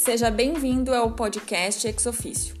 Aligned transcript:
Seja 0.00 0.30
bem-vindo 0.30 0.94
ao 0.94 1.10
podcast 1.10 1.86
Ex 1.86 2.06
Officio. 2.06 2.54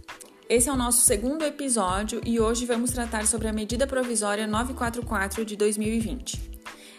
Esse 0.46 0.68
é 0.68 0.72
o 0.72 0.76
nosso 0.76 1.00
segundo 1.06 1.42
episódio 1.42 2.20
e 2.22 2.38
hoje 2.38 2.66
vamos 2.66 2.90
tratar 2.90 3.26
sobre 3.26 3.48
a 3.48 3.52
medida 3.52 3.86
provisória 3.86 4.46
944 4.46 5.42
de 5.46 5.56
2020. 5.56 6.38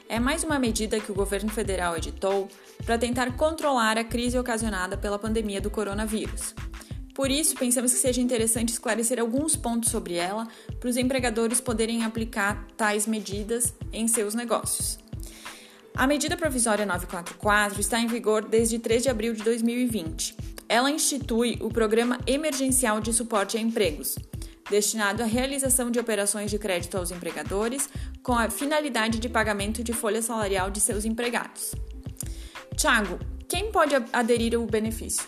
É 0.09 0.19
mais 0.19 0.43
uma 0.43 0.57
medida 0.57 0.99
que 0.99 1.11
o 1.11 1.15
governo 1.15 1.51
federal 1.51 1.95
editou 1.95 2.49
para 2.83 2.97
tentar 2.97 3.37
controlar 3.37 3.99
a 3.99 4.03
crise 4.03 4.35
ocasionada 4.39 4.97
pela 4.97 5.19
pandemia 5.19 5.61
do 5.61 5.69
coronavírus. 5.69 6.55
Por 7.13 7.29
isso, 7.29 7.55
pensamos 7.55 7.93
que 7.93 7.99
seja 7.99 8.19
interessante 8.19 8.69
esclarecer 8.69 9.19
alguns 9.19 9.55
pontos 9.55 9.91
sobre 9.91 10.15
ela 10.15 10.47
para 10.79 10.89
os 10.89 10.97
empregadores 10.97 11.61
poderem 11.61 12.03
aplicar 12.03 12.65
tais 12.75 13.05
medidas 13.05 13.75
em 13.93 14.07
seus 14.07 14.33
negócios. 14.33 15.00
A 15.95 16.07
medida 16.07 16.37
provisória 16.37 16.85
944 16.85 17.79
está 17.79 17.99
em 17.99 18.07
vigor 18.07 18.45
desde 18.45 18.79
3 18.79 19.03
de 19.03 19.09
abril 19.09 19.33
de 19.33 19.43
2020. 19.43 20.35
Ela 20.67 20.89
institui 20.89 21.57
o 21.61 21.69
Programa 21.69 22.17
Emergencial 22.25 23.01
de 23.01 23.11
Suporte 23.11 23.57
a 23.57 23.61
Empregos, 23.61 24.15
destinado 24.69 25.21
à 25.21 25.25
realização 25.25 25.91
de 25.91 25.99
operações 25.99 26.49
de 26.49 26.57
crédito 26.57 26.97
aos 26.97 27.11
empregadores 27.11 27.89
com 28.23 28.33
a 28.33 28.49
finalidade 28.49 29.19
de 29.19 29.27
pagamento 29.27 29.83
de 29.83 29.91
folha 29.91 30.21
salarial 30.21 30.71
de 30.71 30.79
seus 30.79 31.03
empregados. 31.03 31.75
Tiago, 32.77 33.19
quem 33.47 33.69
pode 33.69 33.93
aderir 34.13 34.55
ao 34.55 34.65
benefício? 34.65 35.27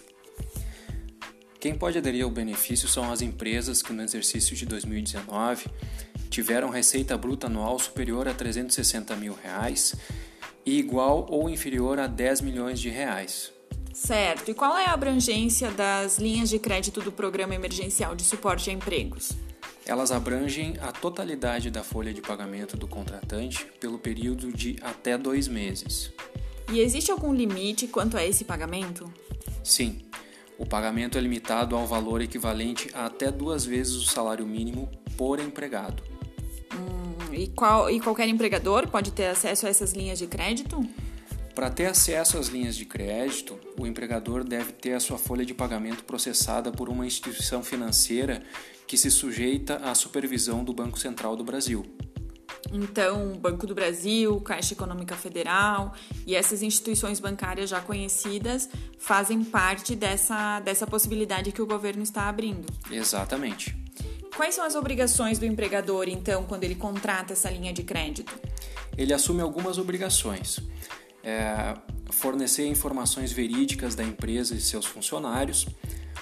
Quem 1.59 1.75
pode 1.75 1.97
aderir 1.97 2.23
ao 2.23 2.29
benefício 2.31 2.87
são 2.87 3.11
as 3.11 3.21
empresas 3.21 3.81
que 3.81 3.93
no 3.93 4.01
exercício 4.01 4.55
de 4.55 4.65
2019 4.65 5.67
tiveram 6.29 6.69
receita 6.69 7.17
bruta 7.17 7.47
anual 7.47 7.77
superior 7.77 8.27
a 8.27 8.33
360 8.33 9.15
mil 9.15 9.33
reais 9.33 9.93
e 10.65 10.79
igual 10.79 11.25
ou 11.29 11.49
inferior 11.49 11.99
a 11.99 12.07
10 12.07 12.41
milhões 12.41 12.79
de 12.79 12.89
reais. 12.89 13.51
Certo. 13.93 14.49
E 14.49 14.53
qual 14.53 14.77
é 14.77 14.85
a 14.85 14.93
abrangência 14.93 15.69
das 15.69 16.17
linhas 16.17 16.49
de 16.49 16.57
crédito 16.57 16.99
do 17.01 17.11
Programa 17.11 17.53
Emergencial 17.53 18.15
de 18.15 18.23
Suporte 18.23 18.69
a 18.69 18.73
Empregos? 18.73 19.33
Elas 19.85 20.11
abrangem 20.11 20.75
a 20.81 20.91
totalidade 20.91 21.69
da 21.69 21.83
folha 21.83 22.13
de 22.13 22.21
pagamento 22.21 22.75
do 22.77 22.87
contratante 22.87 23.65
pelo 23.79 23.99
período 23.99 24.51
de 24.51 24.77
até 24.81 25.17
dois 25.17 25.47
meses. 25.47 26.11
E 26.71 26.79
existe 26.79 27.11
algum 27.11 27.33
limite 27.33 27.87
quanto 27.87 28.17
a 28.17 28.25
esse 28.25 28.45
pagamento? 28.45 29.11
Sim. 29.63 30.01
O 30.57 30.65
pagamento 30.65 31.17
é 31.17 31.21
limitado 31.21 31.75
ao 31.75 31.85
valor 31.85 32.21
equivalente 32.21 32.89
a 32.93 33.05
até 33.05 33.29
duas 33.29 33.65
vezes 33.65 33.95
o 33.95 34.05
salário 34.05 34.45
mínimo 34.45 34.89
por 35.17 35.39
empregado. 35.39 36.01
E, 37.33 37.47
qual, 37.47 37.89
e 37.89 37.99
qualquer 37.99 38.27
empregador 38.27 38.87
pode 38.87 39.11
ter 39.11 39.27
acesso 39.27 39.65
a 39.65 39.69
essas 39.69 39.93
linhas 39.93 40.19
de 40.19 40.27
crédito? 40.27 40.87
Para 41.55 41.69
ter 41.69 41.85
acesso 41.85 42.37
às 42.37 42.47
linhas 42.47 42.75
de 42.75 42.85
crédito, 42.85 43.59
o 43.79 43.85
empregador 43.85 44.43
deve 44.43 44.71
ter 44.71 44.93
a 44.93 44.99
sua 44.99 45.19
folha 45.19 45.45
de 45.45 45.53
pagamento 45.53 46.03
processada 46.03 46.71
por 46.71 46.89
uma 46.89 47.05
instituição 47.05 47.63
financeira 47.63 48.41
que 48.87 48.97
se 48.97 49.11
sujeita 49.11 49.75
à 49.77 49.93
supervisão 49.93 50.63
do 50.63 50.73
Banco 50.73 50.99
Central 50.99 51.35
do 51.35 51.43
Brasil. 51.43 51.85
Então, 52.71 53.37
Banco 53.37 53.67
do 53.67 53.75
Brasil, 53.75 54.41
Caixa 54.41 54.73
Econômica 54.73 55.15
Federal 55.15 55.93
e 56.25 56.35
essas 56.35 56.63
instituições 56.63 57.19
bancárias 57.19 57.69
já 57.69 57.79
conhecidas 57.79 58.67
fazem 58.97 59.43
parte 59.43 59.95
dessa, 59.95 60.59
dessa 60.59 60.87
possibilidade 60.87 61.51
que 61.51 61.61
o 61.61 61.67
governo 61.67 62.01
está 62.01 62.27
abrindo. 62.27 62.65
Exatamente. 62.89 63.82
Quais 64.35 64.55
são 64.55 64.65
as 64.65 64.73
obrigações 64.73 65.37
do 65.37 65.45
empregador, 65.45 66.09
então, 66.09 66.43
quando 66.43 66.63
ele 66.63 66.75
contrata 66.75 67.33
essa 67.33 67.49
linha 67.51 67.71
de 67.71 67.83
crédito? 67.83 68.33
Ele 68.97 69.13
assume 69.13 69.41
algumas 69.41 69.77
obrigações. 69.77 70.59
É, 71.23 71.75
fornecer 72.09 72.67
informações 72.67 73.31
verídicas 73.31 73.95
da 73.95 74.03
empresa 74.03 74.55
e 74.55 74.59
seus 74.59 74.85
funcionários, 74.85 75.67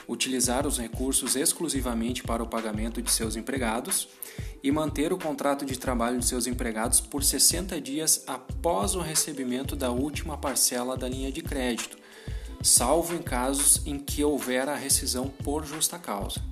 utilizar 0.08 0.68
os 0.68 0.78
recursos 0.78 1.36
exclusivamente 1.38 2.22
para 2.22 2.44
o 2.44 2.48
pagamento 2.48 3.02
de 3.02 3.10
seus 3.10 3.36
empregados 3.38 4.10
e 4.62 4.72
manter 4.72 5.14
o 5.14 5.18
contrato 5.18 5.66
de 5.66 5.80
trabalho 5.80 6.20
de 6.20 6.26
seus 6.26 6.48
empregados 6.48 7.00
por 7.00 7.24
60 7.24 7.80
dias 7.80 8.24
após 8.28 8.94
o 8.94 9.00
recebimento 9.00 9.76
da 9.76 9.90
última 9.90 10.38
parcela 10.38 10.98
da 10.98 11.08
linha 11.08 11.32
de 11.32 11.42
crédito, 11.42 11.98
salvo 12.62 13.16
em 13.16 13.22
casos 13.22 13.82
em 13.88 13.98
que 13.98 14.24
houver 14.24 14.68
a 14.68 14.76
rescisão 14.76 15.30
por 15.30 15.66
justa 15.66 15.98
causa. 15.98 16.51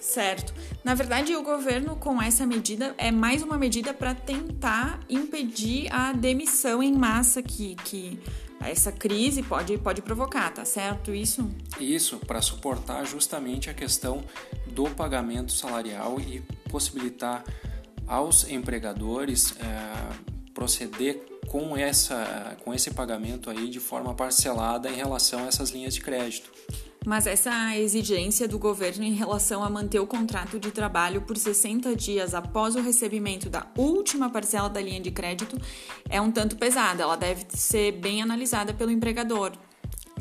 Certo. 0.00 0.54
Na 0.84 0.94
verdade, 0.94 1.34
o 1.34 1.42
governo, 1.42 1.96
com 1.96 2.20
essa 2.20 2.46
medida, 2.46 2.94
é 2.98 3.10
mais 3.10 3.42
uma 3.42 3.58
medida 3.58 3.92
para 3.92 4.14
tentar 4.14 5.00
impedir 5.08 5.92
a 5.92 6.12
demissão 6.12 6.82
em 6.82 6.92
massa 6.92 7.42
que, 7.42 7.74
que 7.84 8.18
essa 8.60 8.90
crise 8.90 9.42
pode, 9.42 9.78
pode 9.78 10.02
provocar, 10.02 10.50
tá 10.50 10.64
certo 10.64 11.14
isso? 11.14 11.48
Isso, 11.80 12.18
para 12.18 12.42
suportar 12.42 13.04
justamente 13.04 13.70
a 13.70 13.74
questão 13.74 14.24
do 14.66 14.90
pagamento 14.90 15.52
salarial 15.52 16.20
e 16.20 16.40
possibilitar 16.68 17.44
aos 18.06 18.48
empregadores 18.48 19.54
é, 19.60 20.38
proceder 20.54 21.24
com, 21.46 21.76
essa, 21.76 22.56
com 22.64 22.74
esse 22.74 22.90
pagamento 22.90 23.48
aí 23.48 23.68
de 23.68 23.80
forma 23.80 24.14
parcelada 24.14 24.90
em 24.90 24.94
relação 24.94 25.44
a 25.44 25.46
essas 25.46 25.70
linhas 25.70 25.94
de 25.94 26.00
crédito. 26.00 26.50
Mas 27.08 27.26
essa 27.26 27.74
exigência 27.74 28.46
do 28.46 28.58
governo 28.58 29.02
em 29.02 29.14
relação 29.14 29.64
a 29.64 29.70
manter 29.70 29.98
o 29.98 30.06
contrato 30.06 30.60
de 30.60 30.70
trabalho 30.70 31.22
por 31.22 31.38
60 31.38 31.96
dias 31.96 32.34
após 32.34 32.76
o 32.76 32.82
recebimento 32.82 33.48
da 33.48 33.66
última 33.78 34.28
parcela 34.28 34.68
da 34.68 34.78
linha 34.78 35.00
de 35.00 35.10
crédito 35.10 35.56
é 36.10 36.20
um 36.20 36.30
tanto 36.30 36.58
pesada. 36.58 37.02
Ela 37.02 37.16
deve 37.16 37.46
ser 37.48 37.92
bem 37.92 38.20
analisada 38.20 38.74
pelo 38.74 38.90
empregador. 38.90 39.52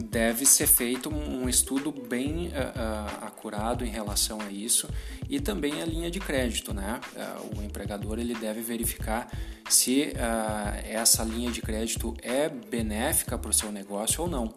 Deve 0.03 0.45
ser 0.45 0.67
feito 0.67 1.09
um 1.09 1.49
estudo 1.49 1.91
bem 1.91 2.47
uh, 2.47 2.49
uh, 2.49 3.25
acurado 3.25 3.83
em 3.83 3.89
relação 3.89 4.39
a 4.41 4.51
isso 4.51 4.87
e 5.29 5.39
também 5.39 5.81
a 5.81 5.85
linha 5.85 6.11
de 6.11 6.19
crédito, 6.19 6.73
né? 6.73 6.99
Uh, 7.15 7.59
o 7.59 7.63
empregador 7.63 8.19
ele 8.19 8.35
deve 8.35 8.61
verificar 8.61 9.29
se 9.69 10.13
essa 10.85 11.25
linha 11.25 11.51
de 11.51 11.61
crédito 11.61 12.15
é 12.21 12.47
benéfica 12.47 13.37
para 13.37 13.49
o 13.49 13.53
seu 13.53 13.69
negócio 13.69 14.23
ou 14.23 14.29
não. 14.29 14.53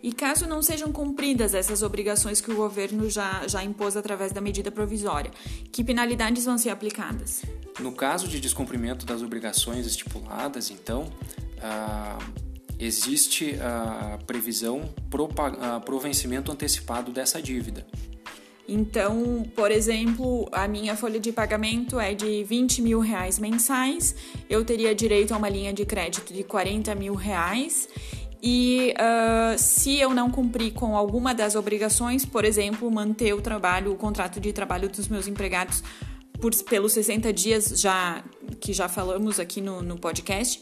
E 0.00 0.12
caso 0.12 0.46
não 0.46 0.62
sejam 0.62 0.92
cumpridas 0.92 1.52
essas 1.52 1.82
obrigações 1.82 2.40
que 2.40 2.50
o 2.50 2.54
governo 2.54 3.10
já, 3.10 3.46
já 3.48 3.64
impôs 3.64 3.96
através 3.96 4.30
da 4.30 4.40
medida 4.40 4.70
provisória, 4.70 5.32
que 5.72 5.82
penalidades 5.82 6.44
vão 6.44 6.56
ser 6.56 6.70
aplicadas? 6.70 7.42
No 7.80 7.90
caso 7.90 8.28
de 8.28 8.38
descumprimento 8.38 9.04
das 9.04 9.20
obrigações 9.20 9.84
estipuladas, 9.84 10.70
então, 10.70 11.10
existe 12.78 13.56
a 13.60 14.18
previsão 14.26 14.88
para 15.10 15.94
o 15.94 15.98
vencimento 16.00 16.50
antecipado 16.50 17.12
dessa 17.12 17.40
dívida. 17.40 17.86
Então, 18.68 19.44
por 19.56 19.70
exemplo, 19.70 20.48
a 20.52 20.68
minha 20.68 20.96
folha 20.96 21.18
de 21.18 21.32
pagamento 21.32 21.98
é 21.98 22.14
de 22.14 22.44
20 22.44 22.80
mil 22.80 23.00
reais 23.00 23.38
mensais, 23.38 24.14
eu 24.48 24.64
teria 24.64 24.94
direito 24.94 25.34
a 25.34 25.36
uma 25.36 25.48
linha 25.48 25.72
de 25.72 25.84
crédito 25.84 26.32
de 26.32 26.44
40 26.44 26.94
mil 26.94 27.14
reais 27.14 27.88
e 28.42 28.92
uh, 28.98 29.56
se 29.56 29.98
eu 29.98 30.10
não 30.10 30.28
cumprir 30.30 30.72
com 30.72 30.96
alguma 30.96 31.32
das 31.32 31.54
obrigações, 31.54 32.24
por 32.24 32.44
exemplo, 32.44 32.90
manter 32.90 33.32
o 33.34 33.40
trabalho, 33.40 33.92
o 33.92 33.96
contrato 33.96 34.40
de 34.40 34.52
trabalho 34.52 34.88
dos 34.88 35.06
meus 35.06 35.28
empregados 35.28 35.82
por, 36.42 36.52
pelos 36.64 36.92
60 36.92 37.32
dias 37.32 37.80
já 37.80 38.22
que 38.60 38.72
já 38.72 38.88
falamos 38.88 39.38
aqui 39.38 39.60
no, 39.60 39.80
no 39.80 39.96
podcast, 39.96 40.60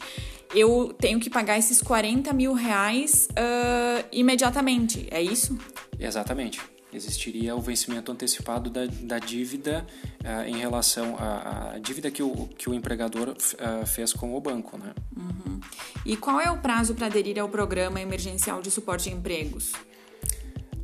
eu 0.53 0.93
tenho 0.99 1.19
que 1.19 1.29
pagar 1.29 1.57
esses 1.57 1.81
40 1.81 2.31
mil 2.33 2.53
reais 2.53 3.27
uh, 3.31 4.05
imediatamente, 4.11 5.07
é 5.09 5.21
isso? 5.21 5.57
Exatamente 5.99 6.61
existiria 6.93 7.55
o 7.55 7.61
vencimento 7.61 8.11
antecipado 8.11 8.69
da, 8.69 8.85
da 8.85 9.17
dívida 9.17 9.87
uh, 10.25 10.45
em 10.45 10.57
relação 10.57 11.15
à, 11.17 11.75
à, 11.75 11.79
dívida 11.79 12.11
que 12.11 12.21
o, 12.21 12.47
que 12.57 12.69
o 12.69 12.73
empregador 12.73 13.29
uh, 13.29 13.85
fez 13.85 14.11
com 14.11 14.35
o 14.35 14.41
banco. 14.41 14.77
Né? 14.77 14.93
Uhum. 15.15 15.61
E 16.05 16.17
qual 16.17 16.41
é 16.41 16.51
o 16.51 16.57
prazo 16.57 16.93
para 16.93 17.07
aderir 17.07 17.39
ao 17.39 17.47
programa 17.47 18.01
emergencial 18.01 18.61
de 18.61 18.69
suporte 18.69 19.07
a 19.07 19.13
empregos? 19.13 19.71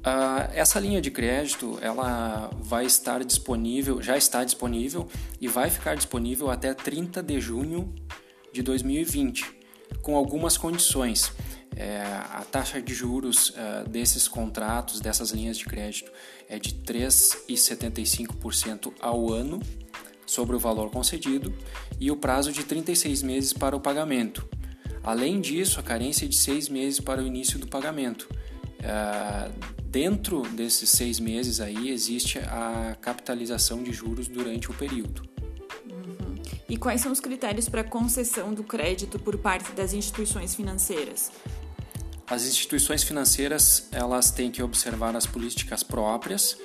Uh, 0.07 0.47
essa 0.53 0.79
linha 0.79 1.01
de 1.01 1.11
crédito 1.11 1.77
ela 1.81 2.49
vai 2.61 2.85
estar 2.85 3.25
disponível, 3.25 4.01
já 4.01 4.15
está 4.15 4.45
disponível 4.45 5.09
e 5.41 5.49
vai 5.49 5.69
ficar 5.69 5.95
disponível 5.95 6.49
até 6.49 6.73
30 6.73 7.21
de 7.21 7.41
junho 7.41 7.93
de 8.53 8.61
2020, 8.61 9.43
com 10.01 10.15
algumas 10.15 10.57
condições. 10.57 11.33
É, 11.75 12.01
a 12.31 12.45
taxa 12.49 12.81
de 12.81 12.93
juros 12.93 13.49
uh, 13.49 13.89
desses 13.89 14.29
contratos, 14.29 15.01
dessas 15.01 15.31
linhas 15.31 15.57
de 15.57 15.65
crédito, 15.65 16.09
é 16.47 16.57
de 16.57 16.75
3,75% 16.75 18.93
ao 19.01 19.33
ano 19.33 19.59
sobre 20.25 20.55
o 20.55 20.59
valor 20.59 20.89
concedido 20.89 21.53
e 21.99 22.09
o 22.09 22.15
prazo 22.15 22.53
de 22.53 22.63
36 22.63 23.23
meses 23.23 23.51
para 23.51 23.75
o 23.75 23.81
pagamento. 23.81 24.47
Além 25.03 25.41
disso, 25.41 25.81
a 25.81 25.83
carência 25.83 26.29
de 26.29 26.37
seis 26.37 26.69
meses 26.69 27.01
para 27.01 27.21
o 27.21 27.27
início 27.27 27.59
do 27.59 27.67
pagamento. 27.67 28.29
Uh, 28.79 29.51
dentro 29.83 30.43
desses 30.49 30.89
seis 30.89 31.19
meses 31.19 31.59
aí 31.59 31.89
existe 31.89 32.37
a 32.39 32.95
capitalização 33.01 33.81
de 33.81 33.91
juros 33.91 34.27
durante 34.27 34.69
o 34.69 34.73
período. 34.73 35.23
Uhum. 35.89 36.35
E 36.69 36.77
quais 36.77 37.01
são 37.01 37.11
os 37.11 37.19
critérios 37.19 37.67
para 37.67 37.83
concessão 37.83 38.53
do 38.53 38.63
crédito 38.63 39.17
por 39.17 39.37
parte 39.37 39.71
das 39.71 39.93
instituições 39.93 40.53
financeiras? 40.53 41.31
As 42.29 42.45
instituições 42.45 43.03
financeiras 43.03 43.87
elas 43.91 44.31
têm 44.31 44.51
que 44.51 44.61
observar 44.61 45.15
as 45.15 45.25
políticas 45.25 45.81
próprias 45.81 46.57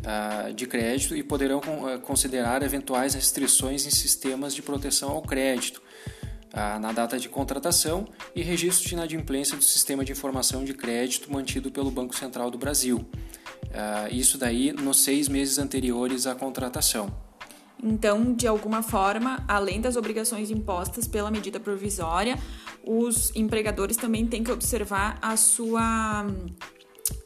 uh, 0.00 0.52
de 0.54 0.66
crédito 0.66 1.14
e 1.14 1.22
poderão 1.22 1.58
uh, 1.58 2.00
considerar 2.00 2.62
eventuais 2.62 3.14
restrições 3.14 3.86
em 3.86 3.90
sistemas 3.90 4.54
de 4.54 4.62
proteção 4.62 5.10
ao 5.10 5.22
crédito 5.22 5.82
uh, 6.54 6.78
na 6.78 6.92
data 6.92 7.18
de 7.18 7.28
contratação 7.28 8.06
e 8.34 8.40
registro 8.42 8.88
de 8.88 8.94
inadimplência 8.94 9.56
do 9.56 9.64
sistema 9.64 10.04
de 10.04 10.12
informação 10.12 10.64
de 10.64 10.72
crédito 10.72 11.30
mantido 11.30 11.70
pelo 11.70 11.90
Banco 11.90 12.16
Central 12.16 12.50
do 12.50 12.56
Brasil. 12.56 13.04
isso 14.10 14.38
daí 14.38 14.72
nos 14.72 15.00
seis 15.02 15.28
meses 15.28 15.58
anteriores 15.58 16.26
à 16.26 16.34
contratação. 16.34 17.12
Então, 17.82 18.32
de 18.32 18.46
alguma 18.46 18.82
forma, 18.82 19.44
além 19.46 19.80
das 19.80 19.96
obrigações 19.96 20.50
impostas 20.50 21.06
pela 21.06 21.30
medida 21.30 21.60
provisória, 21.60 22.38
os 22.82 23.30
empregadores 23.34 23.96
também 23.96 24.26
têm 24.26 24.42
que 24.42 24.50
observar 24.50 25.18
a 25.20 25.36
sua 25.36 26.26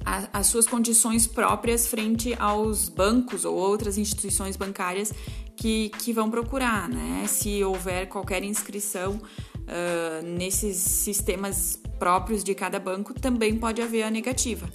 as 0.05 0.47
suas 0.47 0.67
condições 0.67 1.27
próprias 1.27 1.87
frente 1.87 2.35
aos 2.39 2.89
bancos 2.89 3.45
ou 3.45 3.55
outras 3.55 3.99
instituições 3.99 4.57
bancárias 4.57 5.13
que, 5.57 5.91
que 5.99 6.13
vão 6.13 6.31
procurar, 6.31 6.89
né? 6.89 7.27
Se 7.27 7.63
houver 7.63 8.09
qualquer 8.09 8.43
inscrição 8.43 9.15
uh, 9.15 10.27
nesses 10.27 10.77
sistemas 10.77 11.79
próprios 11.99 12.43
de 12.43 12.55
cada 12.55 12.79
banco, 12.79 13.13
também 13.13 13.57
pode 13.57 13.83
haver 13.83 14.05
a 14.05 14.11
negativa. 14.11 14.69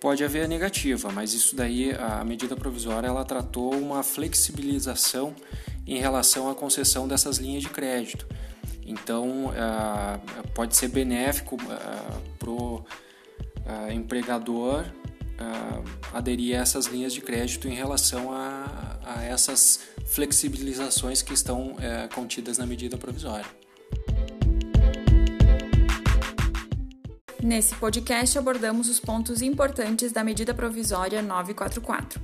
Pode 0.00 0.24
haver 0.24 0.44
a 0.44 0.48
negativa, 0.48 1.12
mas 1.12 1.32
isso 1.32 1.54
daí, 1.54 1.92
a 1.92 2.24
medida 2.24 2.56
provisória, 2.56 3.06
ela 3.06 3.24
tratou 3.24 3.72
uma 3.74 4.02
flexibilização 4.02 5.34
em 5.86 5.98
relação 5.98 6.50
à 6.50 6.54
concessão 6.54 7.06
dessas 7.06 7.38
linhas 7.38 7.62
de 7.62 7.68
crédito. 7.68 8.26
Então, 8.84 9.46
uh, 9.46 10.48
pode 10.54 10.76
ser 10.76 10.88
benéfico 10.88 11.54
uh, 11.54 12.20
para 12.38 12.50
o 12.50 12.84
uh, 13.66 13.92
empregador 13.92 14.84
aderir 16.12 16.56
a 16.56 16.62
essas 16.62 16.86
linhas 16.86 17.12
de 17.12 17.20
crédito 17.20 17.66
em 17.66 17.74
relação 17.74 18.32
a, 18.32 18.98
a 19.04 19.24
essas 19.24 19.80
flexibilizações 20.06 21.22
que 21.22 21.32
estão 21.32 21.74
eh, 21.80 22.08
contidas 22.14 22.58
na 22.58 22.66
medida 22.66 22.98
provisória. 22.98 23.46
Nesse 27.42 27.74
podcast 27.74 28.38
abordamos 28.38 28.88
os 28.88 29.00
pontos 29.00 29.42
importantes 29.42 30.12
da 30.12 30.22
medida 30.22 30.54
provisória 30.54 31.20
944. 31.22 32.20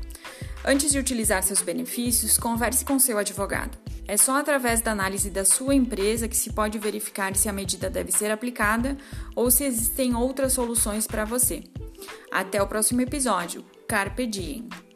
Antes 0.64 0.92
de 0.92 0.98
utilizar 0.98 1.42
seus 1.42 1.62
benefícios, 1.62 2.36
converse 2.36 2.84
com 2.84 2.98
seu 2.98 3.18
advogado. 3.18 3.76
É 4.08 4.16
só 4.16 4.38
através 4.38 4.80
da 4.80 4.90
análise 4.90 5.28
da 5.28 5.44
sua 5.44 5.74
empresa 5.74 6.26
que 6.26 6.36
se 6.36 6.54
pode 6.54 6.78
verificar 6.78 7.36
se 7.36 7.46
a 7.46 7.52
medida 7.52 7.90
deve 7.90 8.10
ser 8.10 8.30
aplicada 8.30 8.96
ou 9.36 9.50
se 9.50 9.64
existem 9.64 10.16
outras 10.16 10.54
soluções 10.54 11.06
para 11.06 11.26
você. 11.26 11.62
Até 12.32 12.62
o 12.62 12.66
próximo 12.66 13.02
episódio. 13.02 13.62
Carpe 13.86 14.26
Diem! 14.26 14.87